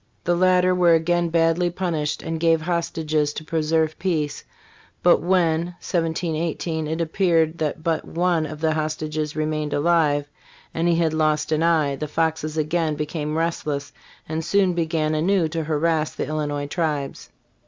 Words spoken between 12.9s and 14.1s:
became restless